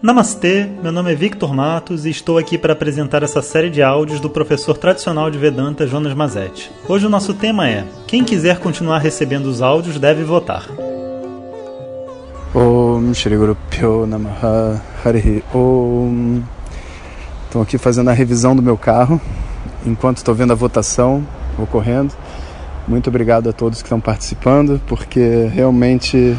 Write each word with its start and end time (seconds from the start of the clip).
Namastê, 0.00 0.68
meu 0.80 0.92
nome 0.92 1.10
é 1.10 1.14
Victor 1.16 1.52
Matos 1.52 2.06
e 2.06 2.10
estou 2.10 2.38
aqui 2.38 2.56
para 2.56 2.72
apresentar 2.72 3.24
essa 3.24 3.42
série 3.42 3.68
de 3.68 3.82
áudios 3.82 4.20
do 4.20 4.30
professor 4.30 4.78
tradicional 4.78 5.28
de 5.28 5.36
Vedanta 5.36 5.88
Jonas 5.88 6.14
Mazetti. 6.14 6.70
Hoje 6.88 7.06
o 7.06 7.08
nosso 7.08 7.34
tema 7.34 7.68
é: 7.68 7.84
quem 8.06 8.22
quiser 8.22 8.60
continuar 8.60 8.98
recebendo 8.98 9.46
os 9.46 9.60
áudios 9.60 9.98
deve 9.98 10.22
votar. 10.22 10.66
Om 12.54 13.12
Shri 13.12 13.36
Guru 13.36 13.56
Pyo 13.68 14.06
Namaha 14.06 14.80
Om. 15.52 16.42
Estou 17.46 17.62
aqui 17.62 17.76
fazendo 17.76 18.08
a 18.08 18.12
revisão 18.12 18.54
do 18.54 18.62
meu 18.62 18.76
carro 18.76 19.20
enquanto 19.84 20.18
estou 20.18 20.32
vendo 20.32 20.52
a 20.52 20.56
votação 20.56 21.26
ocorrendo. 21.58 22.14
Muito 22.86 23.10
obrigado 23.10 23.50
a 23.50 23.52
todos 23.52 23.82
que 23.82 23.86
estão 23.86 24.00
participando, 24.00 24.80
porque 24.86 25.50
realmente 25.52 26.36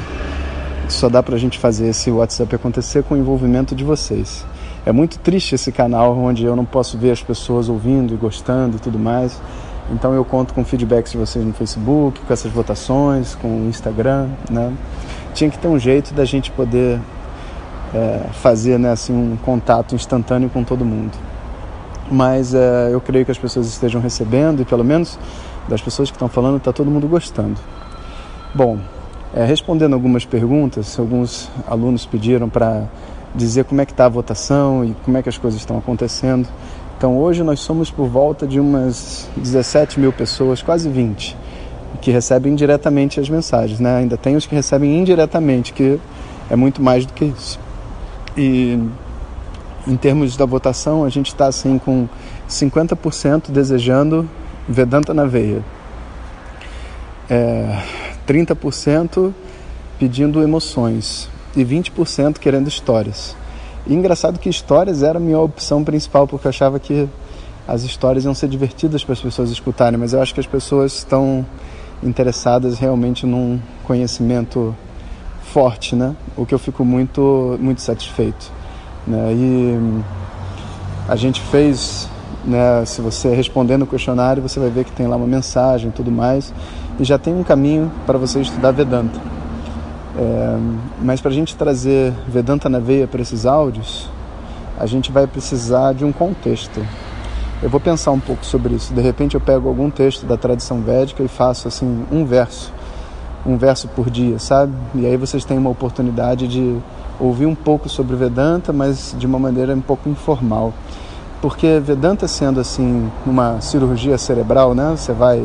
só 0.90 1.08
dá 1.08 1.22
para 1.22 1.36
a 1.36 1.40
gente 1.40 1.58
fazer 1.58 1.88
esse 1.88 2.10
WhatsApp 2.10 2.56
acontecer 2.56 3.04
com 3.04 3.16
o 3.16 3.18
envolvimento 3.18 3.76
de 3.76 3.84
vocês. 3.84 4.46
É 4.86 4.92
muito 4.92 5.20
triste 5.20 5.56
esse 5.56 5.72
canal 5.72 6.18
onde 6.18 6.44
eu 6.44 6.56
não 6.56 6.66
posso 6.66 6.98
ver 6.98 7.12
as 7.12 7.22
pessoas 7.22 7.70
ouvindo 7.70 8.14
e 8.14 8.18
gostando 8.18 8.78
e 8.78 8.80
tudo 8.80 8.98
mais. 8.98 9.40
Então 9.92 10.14
eu 10.14 10.24
conto 10.24 10.54
com 10.54 10.64
feedbacks 10.64 11.12
de 11.12 11.18
vocês 11.18 11.46
no 11.46 11.54
Facebook, 11.54 12.20
com 12.22 12.34
essas 12.34 12.52
votações, 12.52 13.36
com 13.36 13.48
o 13.48 13.70
Instagram, 13.70 14.30
né? 14.50 14.74
Tinha 15.34 15.50
que 15.50 15.58
ter 15.58 15.68
um 15.68 15.78
jeito 15.78 16.14
da 16.14 16.26
gente 16.26 16.52
poder 16.52 17.00
é, 17.94 18.26
fazer 18.34 18.78
né, 18.78 18.92
assim, 18.92 19.14
um 19.14 19.38
contato 19.38 19.96
instantâneo 19.96 20.50
com 20.50 20.64
todo 20.64 20.86
mundo. 20.86 21.12
Mas 22.12 22.54
é, 22.54 22.90
eu 22.92 23.02
creio 23.02 23.26
que 23.26 23.32
as 23.32 23.38
pessoas 23.38 23.68
estejam 23.68 24.02
recebendo 24.02 24.62
e 24.62 24.66
pelo 24.66 24.84
menos 24.84 25.20
das 25.68 25.82
pessoas 25.82 26.10
que 26.10 26.16
estão 26.16 26.28
falando 26.28 26.58
está 26.58 26.74
todo 26.74 26.90
mundo 26.90 27.08
gostando. 27.08 27.60
Bom, 28.54 28.80
é, 29.34 29.46
respondendo 29.46 29.94
algumas 29.94 30.26
perguntas, 30.26 30.98
alguns 30.98 31.50
alunos 31.68 32.06
pediram 32.06 32.50
para 32.50 32.84
dizer 33.36 33.64
como 33.66 33.80
é 33.82 33.86
que 33.86 33.92
está 33.92 34.06
a 34.06 34.10
votação 34.10 34.84
e 34.84 34.96
como 35.06 35.18
é 35.18 35.22
que 35.22 35.30
as 35.30 35.38
coisas 35.38 35.60
estão 35.60 35.78
acontecendo. 35.78 36.48
Então 36.98 37.18
hoje 37.18 37.44
nós 37.44 37.60
somos 37.60 37.92
por 37.92 38.08
volta 38.08 38.48
de 38.48 38.60
umas 38.60 39.30
17 39.38 40.00
mil 40.00 40.12
pessoas, 40.12 40.62
quase 40.62 40.90
20, 40.90 41.38
que 42.02 42.12
recebem 42.12 42.56
diretamente 42.56 43.20
as 43.20 43.30
mensagens. 43.30 43.80
Né? 43.80 43.98
Ainda 43.98 44.18
tem 44.18 44.36
os 44.36 44.46
que 44.46 44.56
recebem 44.56 45.00
indiretamente, 45.00 45.74
que 45.74 46.00
é 46.50 46.56
muito 46.56 46.82
mais 46.82 47.06
do 47.06 47.14
que 47.14 47.26
isso. 47.26 47.60
E 48.36 48.80
em 49.88 49.96
termos 49.96 50.36
da 50.36 50.46
votação, 50.46 51.06
a 51.06 51.10
gente 51.10 51.28
está 51.28 51.48
assim 51.48 51.78
com 51.78 52.08
50% 52.50 53.52
desejando 53.52 54.28
Vedanta 54.68 55.16
na 55.16 55.26
veia. 55.26 55.64
É, 57.28 57.82
30% 58.30 59.34
pedindo 59.98 60.44
emoções 60.44 61.28
e 61.56 61.66
20% 61.66 62.38
querendo 62.38 62.68
histórias. 62.68 63.36
E 63.88 63.94
engraçado 63.94 64.38
que 64.38 64.48
histórias 64.48 65.02
era 65.02 65.18
a 65.18 65.22
minha 65.22 65.40
opção 65.40 65.84
principal, 65.84 66.28
porque 66.28 66.46
eu 66.46 66.50
achava 66.50 66.80
que 66.80 67.10
as 67.68 67.82
histórias 67.84 68.26
iam 68.26 68.36
ser 68.36 68.48
divertidas 68.48 69.04
para 69.04 69.14
as 69.14 69.20
pessoas 69.20 69.50
escutarem, 69.50 69.98
mas 69.98 70.14
eu 70.14 70.22
acho 70.22 70.34
que 70.34 70.40
as 70.40 70.46
pessoas 70.46 70.94
estão 70.94 71.44
interessadas 72.04 72.78
realmente 72.78 73.26
num 73.26 73.60
conhecimento 73.84 74.76
forte, 75.52 75.96
né? 75.96 76.16
O 76.38 76.46
que 76.46 76.54
eu 76.54 76.60
fico 76.60 76.86
muito 76.86 77.58
muito 77.60 77.82
satisfeito, 77.82 78.52
né? 79.08 79.34
E 79.34 80.04
a 81.08 81.16
gente 81.16 81.42
fez, 81.42 82.08
né, 82.50 82.84
se 82.86 83.02
você 83.02 83.34
responder 83.34 83.78
no 83.78 83.86
questionário, 83.86 84.42
você 84.42 84.60
vai 84.60 84.70
ver 84.70 84.84
que 84.84 84.92
tem 84.92 85.08
lá 85.08 85.16
uma 85.16 85.28
mensagem 85.28 85.92
tudo 85.92 86.12
mais 86.12 86.54
e 87.00 87.04
já 87.04 87.18
tem 87.18 87.34
um 87.34 87.44
caminho 87.44 87.92
para 88.06 88.18
você 88.18 88.42
estudar 88.42 88.72
Vedanta. 88.72 89.20
É, 90.18 90.58
mas 91.02 91.22
para 91.22 91.32
a 91.32 91.34
gente 91.34 91.56
trazer 91.56 92.12
Vedanta 92.28 92.68
na 92.68 92.80
veia 92.80 93.08
para 93.08 93.22
esses 93.22 93.46
áudios, 93.46 94.10
a 94.78 94.86
gente 94.86 95.12
vai 95.12 95.28
precisar 95.28 95.94
de 95.94 96.04
um 96.04 96.12
contexto. 96.12 96.82
Eu 97.62 97.70
vou 97.70 97.80
pensar 97.80 98.12
um 98.12 98.20
pouco 98.20 98.46
sobre 98.46 98.74
isso. 98.76 98.94
De 98.94 99.02
repente 99.02 99.36
eu 99.36 99.42
pego 99.42 99.68
algum 99.68 99.90
texto 99.90 100.26
da 100.26 100.38
tradição 100.38 100.82
védica 100.82 101.22
e 101.22 101.28
faço 101.28 101.68
assim 101.68 102.06
um 102.12 102.26
verso, 102.26 102.74
um 103.46 103.58
verso 103.58 103.88
por 103.90 104.10
dia, 104.10 104.40
sabe? 104.40 104.74
E 104.96 105.06
aí 105.06 105.18
vocês 105.18 105.46
têm 105.46 105.58
uma 105.58 105.70
oportunidade 105.70 106.48
de 106.48 106.78
ouvir 107.20 107.46
um 107.46 107.56
pouco 107.56 107.90
sobre 107.90 108.16
Vedanta, 108.16 108.72
mas 108.72 109.14
de 109.18 109.28
uma 109.28 109.38
maneira 109.38 109.76
um 109.76 109.82
pouco 109.82 110.10
informal. 110.10 110.74
Porque 111.42 111.80
Vedanta 111.80 112.28
sendo 112.28 112.60
assim 112.60 113.10
uma 113.26 113.62
cirurgia 113.62 114.18
cerebral, 114.18 114.76
né? 114.76 114.94
Você 114.98 115.14
vai 115.14 115.42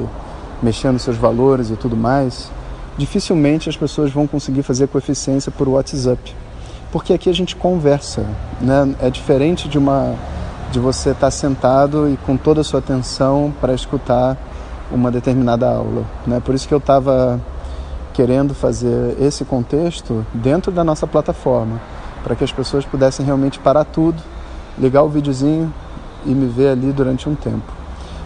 mexendo 0.63 0.99
seus 0.99 1.17
valores 1.17 1.71
e 1.71 1.77
tudo 1.77 1.97
mais, 1.97 2.51
dificilmente 2.97 3.69
as 3.69 3.77
pessoas 3.77 4.11
vão 4.11 4.27
conseguir 4.27 4.63
fazer 4.63 4.89
coeficiência 4.89 5.53
por 5.53 5.69
WhatsApp. 5.69 6.35
Porque 6.91 7.13
aqui 7.13 7.29
a 7.29 7.35
gente 7.35 7.55
conversa, 7.55 8.25
né? 8.61 8.95
É 9.01 9.11
diferente 9.11 9.69
de 9.69 9.79
uma 9.79 10.15
de 10.73 10.81
você 10.81 11.11
estar 11.11 11.31
sentado 11.31 12.09
e 12.09 12.17
com 12.17 12.37
toda 12.37 12.63
a 12.63 12.65
sua 12.65 12.81
atenção 12.81 13.55
para 13.61 13.73
escutar 13.73 14.37
uma 14.91 15.09
determinada 15.09 15.69
aula, 15.69 16.03
né? 16.27 16.41
Por 16.45 16.53
isso 16.53 16.67
que 16.67 16.75
eu 16.75 16.79
estava 16.79 17.41
querendo 18.13 18.55
fazer 18.55 19.17
esse 19.21 19.45
contexto 19.45 20.27
dentro 20.35 20.73
da 20.73 20.83
nossa 20.83 21.07
plataforma, 21.07 21.81
para 22.25 22.35
que 22.35 22.43
as 22.43 22.51
pessoas 22.51 22.85
pudessem 22.85 23.25
realmente 23.25 23.61
parar 23.61 23.85
tudo, 23.85 24.21
ligar 24.77 25.03
o 25.03 25.09
videozinho 25.09 25.73
e 26.25 26.35
me 26.35 26.47
ver 26.47 26.69
ali 26.69 26.93
durante 26.93 27.29
um 27.29 27.35
tempo. 27.35 27.73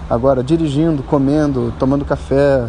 Agora, 0.09 0.43
dirigindo, 0.43 1.03
comendo, 1.03 1.73
tomando 1.79 2.05
café, 2.05 2.67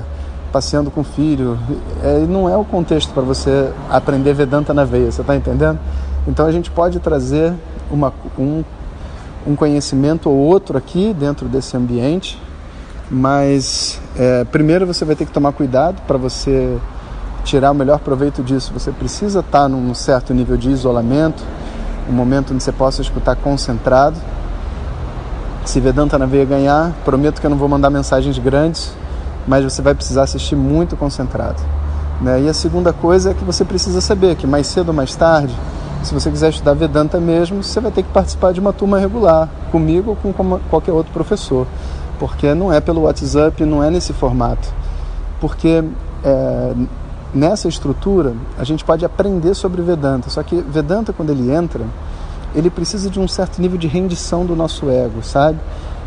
passeando 0.51 0.91
com 0.91 1.01
o 1.01 1.03
filho, 1.03 1.57
é, 2.03 2.19
não 2.27 2.49
é 2.49 2.57
o 2.57 2.65
contexto 2.65 3.13
para 3.13 3.23
você 3.23 3.71
aprender 3.89 4.33
Vedanta 4.33 4.73
na 4.73 4.83
veia, 4.83 5.11
você 5.11 5.21
está 5.21 5.35
entendendo? 5.35 5.79
Então 6.27 6.45
a 6.45 6.51
gente 6.51 6.69
pode 6.69 6.99
trazer 6.99 7.53
uma, 7.89 8.13
um, 8.37 8.63
um 9.47 9.55
conhecimento 9.55 10.29
ou 10.29 10.35
outro 10.35 10.77
aqui 10.77 11.15
dentro 11.17 11.47
desse 11.47 11.77
ambiente, 11.77 12.41
mas 13.09 14.01
é, 14.17 14.43
primeiro 14.43 14.85
você 14.85 15.05
vai 15.05 15.15
ter 15.15 15.25
que 15.25 15.31
tomar 15.31 15.53
cuidado 15.53 16.01
para 16.05 16.17
você 16.17 16.77
tirar 17.43 17.71
o 17.71 17.75
melhor 17.75 17.99
proveito 17.99 18.43
disso. 18.43 18.73
Você 18.73 18.91
precisa 18.91 19.39
estar 19.39 19.61
tá 19.61 19.69
num 19.69 19.93
certo 19.93 20.33
nível 20.33 20.57
de 20.57 20.69
isolamento, 20.69 21.41
um 22.09 22.13
momento 22.13 22.53
onde 22.53 22.61
você 22.61 22.71
possa 22.71 23.01
escutar 23.01 23.35
concentrado 23.37 24.17
se 25.69 25.79
Vedanta 25.79 26.17
na 26.17 26.25
veia 26.25 26.45
ganhar, 26.45 26.93
prometo 27.05 27.39
que 27.39 27.45
eu 27.45 27.49
não 27.51 27.57
vou 27.57 27.69
mandar 27.69 27.91
mensagens 27.91 28.39
grandes, 28.39 28.91
mas 29.47 29.63
você 29.63 29.83
vai 29.83 29.93
precisar 29.93 30.23
assistir 30.23 30.55
muito 30.55 30.97
concentrado. 30.97 31.61
Né? 32.19 32.41
E 32.41 32.49
a 32.49 32.55
segunda 32.55 32.91
coisa 32.91 33.29
é 33.29 33.33
que 33.35 33.43
você 33.43 33.63
precisa 33.63 34.01
saber 34.01 34.35
que 34.35 34.47
mais 34.47 34.65
cedo 34.65 34.87
ou 34.87 34.95
mais 34.95 35.15
tarde, 35.15 35.55
se 36.01 36.11
você 36.11 36.31
quiser 36.31 36.49
estudar 36.49 36.73
Vedanta 36.73 37.19
mesmo, 37.19 37.61
você 37.61 37.79
vai 37.79 37.91
ter 37.91 38.01
que 38.01 38.09
participar 38.09 38.51
de 38.51 38.59
uma 38.59 38.73
turma 38.73 38.97
regular, 38.97 39.47
comigo 39.71 40.17
ou 40.23 40.33
com 40.33 40.59
qualquer 40.71 40.91
outro 40.91 41.13
professor, 41.13 41.67
porque 42.17 42.51
não 42.55 42.73
é 42.73 42.81
pelo 42.81 43.01
WhatsApp, 43.01 43.63
não 43.63 43.83
é 43.83 43.91
nesse 43.91 44.11
formato. 44.11 44.73
Porque 45.39 45.83
é, 46.23 46.73
nessa 47.31 47.67
estrutura 47.67 48.33
a 48.57 48.63
gente 48.63 48.83
pode 48.83 49.05
aprender 49.05 49.53
sobre 49.53 49.83
Vedanta, 49.83 50.31
só 50.31 50.41
que 50.41 50.55
Vedanta, 50.61 51.13
quando 51.13 51.29
ele 51.29 51.51
entra, 51.51 51.85
ele 52.55 52.69
precisa 52.69 53.09
de 53.09 53.19
um 53.19 53.27
certo 53.27 53.61
nível 53.61 53.77
de 53.77 53.87
rendição 53.87 54.45
do 54.45 54.55
nosso 54.55 54.89
ego, 54.89 55.23
sabe? 55.23 55.59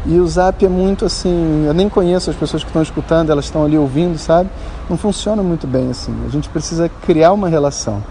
E 0.05 0.19
o 0.19 0.27
Zap 0.27 0.65
é 0.65 0.69
muito 0.69 1.05
assim, 1.05 1.65
eu 1.67 1.73
nem 1.73 1.89
conheço 1.89 2.29
as 2.29 2.35
pessoas 2.35 2.65
que 2.65 2.69
estão 2.69 2.83
escutando, 2.83 3.31
elas 3.31 3.45
estão 3.45 3.65
ali 3.65 3.79
ouvindo, 3.79 4.19
sabe? 4.19 4.51
Não 4.91 4.97
funciona 4.97 5.43
muito 5.43 5.67
bem 5.67 5.91
assim. 5.91 6.13
A 6.27 6.29
gente 6.29 6.49
precisa 6.49 6.91
criar 7.07 7.33
uma 7.33 7.49
relação. 7.49 8.03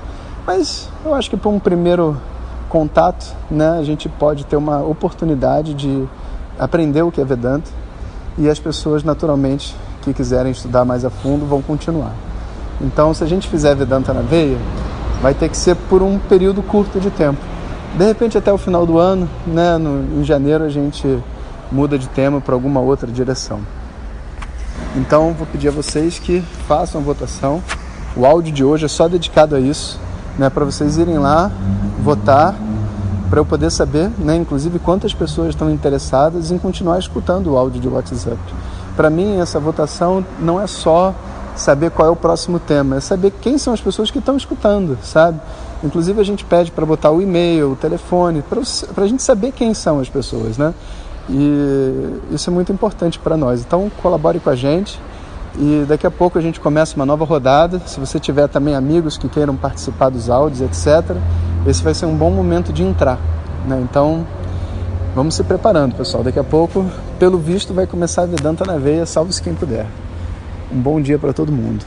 Mas 0.47 0.87
eu 1.03 1.13
acho 1.13 1.29
que 1.29 1.35
para 1.35 1.49
um 1.49 1.59
primeiro 1.59 2.17
contato, 2.69 3.35
né, 3.49 3.77
a 3.77 3.83
gente 3.83 4.07
pode 4.07 4.45
ter 4.45 4.55
uma 4.55 4.81
oportunidade 4.81 5.73
de 5.73 6.07
aprender 6.57 7.01
o 7.01 7.11
que 7.11 7.19
é 7.19 7.25
Vedanta 7.25 7.69
e 8.37 8.49
as 8.49 8.57
pessoas 8.57 9.03
naturalmente 9.03 9.75
que 10.01 10.13
quiserem 10.13 10.53
estudar 10.53 10.85
mais 10.85 11.03
a 11.03 11.09
fundo 11.09 11.45
vão 11.45 11.61
continuar. 11.61 12.13
Então, 12.79 13.13
se 13.13 13.23
a 13.23 13.27
gente 13.27 13.49
fizer 13.49 13.75
Vedanta 13.75 14.13
na 14.13 14.21
veia, 14.21 14.57
vai 15.21 15.33
ter 15.33 15.49
que 15.49 15.57
ser 15.57 15.75
por 15.75 16.01
um 16.01 16.17
período 16.17 16.63
curto 16.63 16.99
de 16.99 17.11
tempo 17.11 17.51
de 17.97 18.05
repente 18.05 18.37
até 18.37 18.51
o 18.51 18.57
final 18.57 18.85
do 18.85 18.97
ano, 18.97 19.29
né, 19.45 19.77
no, 19.77 20.21
em 20.21 20.23
janeiro 20.23 20.63
a 20.63 20.69
gente 20.69 21.19
muda 21.71 21.97
de 21.97 22.07
tema 22.07 22.39
para 22.39 22.53
alguma 22.53 22.79
outra 22.79 23.09
direção. 23.11 23.59
Então 24.95 25.33
vou 25.33 25.47
pedir 25.47 25.67
a 25.69 25.71
vocês 25.71 26.19
que 26.19 26.41
façam 26.67 27.01
a 27.01 27.03
votação. 27.03 27.61
O 28.15 28.25
áudio 28.25 28.53
de 28.53 28.63
hoje 28.63 28.85
é 28.85 28.87
só 28.87 29.07
dedicado 29.07 29.55
a 29.55 29.59
isso, 29.59 29.99
né, 30.37 30.49
para 30.49 30.65
vocês 30.65 30.97
irem 30.97 31.17
lá 31.17 31.51
votar, 32.01 32.55
para 33.29 33.39
eu 33.39 33.45
poder 33.45 33.69
saber, 33.71 34.09
né, 34.17 34.35
inclusive 34.35 34.79
quantas 34.79 35.13
pessoas 35.13 35.49
estão 35.49 35.69
interessadas 35.69 36.51
em 36.51 36.57
continuar 36.57 36.99
escutando 36.99 37.51
o 37.51 37.57
áudio 37.57 37.81
de 37.81 37.87
WhatsApp. 37.87 38.39
Para 38.95 39.09
mim 39.09 39.37
essa 39.39 39.59
votação 39.59 40.25
não 40.39 40.59
é 40.59 40.67
só 40.67 41.13
saber 41.55 41.91
qual 41.91 42.07
é 42.07 42.11
o 42.11 42.15
próximo 42.15 42.59
tema, 42.59 42.97
é 42.97 42.99
saber 42.99 43.31
quem 43.41 43.57
são 43.57 43.73
as 43.73 43.81
pessoas 43.81 44.09
que 44.09 44.19
estão 44.19 44.35
escutando, 44.35 44.97
sabe? 45.01 45.39
Inclusive 45.83 46.19
a 46.19 46.23
gente 46.23 46.45
pede 46.45 46.71
para 46.71 46.85
botar 46.85 47.11
o 47.11 47.21
e-mail, 47.21 47.71
o 47.71 47.75
telefone, 47.75 48.43
para 48.43 49.03
a 49.03 49.07
gente 49.07 49.23
saber 49.23 49.51
quem 49.51 49.73
são 49.73 49.99
as 49.99 50.09
pessoas, 50.09 50.57
né? 50.57 50.73
E 51.29 52.19
isso 52.31 52.49
é 52.49 52.53
muito 52.53 52.71
importante 52.71 53.17
para 53.17 53.35
nós. 53.35 53.61
Então 53.61 53.91
colabore 54.01 54.39
com 54.39 54.49
a 54.49 54.55
gente 54.55 54.99
e 55.57 55.85
daqui 55.87 56.05
a 56.05 56.11
pouco 56.11 56.37
a 56.37 56.41
gente 56.41 56.59
começa 56.59 56.95
uma 56.95 57.05
nova 57.05 57.25
rodada. 57.25 57.81
Se 57.85 57.99
você 57.99 58.19
tiver 58.19 58.47
também 58.47 58.75
amigos 58.75 59.17
que 59.17 59.27
queiram 59.27 59.55
participar 59.55 60.09
dos 60.09 60.29
áudios, 60.29 60.61
etc., 60.61 61.15
esse 61.65 61.83
vai 61.83 61.93
ser 61.93 62.05
um 62.05 62.15
bom 62.15 62.31
momento 62.31 62.71
de 62.71 62.83
entrar. 62.83 63.19
Né? 63.67 63.79
Então, 63.83 64.25
vamos 65.15 65.35
se 65.35 65.43
preparando, 65.43 65.95
pessoal. 65.95 66.23
Daqui 66.23 66.39
a 66.39 66.43
pouco, 66.43 66.85
pelo 67.19 67.37
visto, 67.37 67.73
vai 67.73 67.85
começar 67.85 68.23
a 68.23 68.25
Vedanta 68.25 68.65
na 68.65 68.77
veia, 68.77 69.05
salve-se 69.05 69.41
quem 69.41 69.53
puder. 69.53 69.85
Um 70.71 70.79
bom 70.79 71.01
dia 71.01 71.19
para 71.19 71.33
todo 71.33 71.51
mundo. 71.51 71.85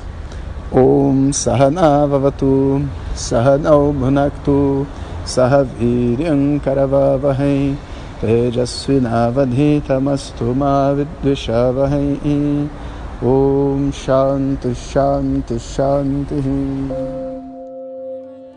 ॐ 0.76 1.32
सहनावतु 1.32 2.82
सहनौ 3.16 3.92
भुनक्तु 3.92 4.86
सह 5.34 5.56
वीर्यं 5.56 6.58
करवावहै 6.58 7.74
तेजस्विनावधीतमस्तु 8.22 10.44
मा 10.44 10.90
विद्विषावहै। 10.90 12.68
ॐ 13.34 13.90
शान्तिः 13.90 14.72
शान्तिः 14.72 15.58
शान्तिः। 15.58 17.23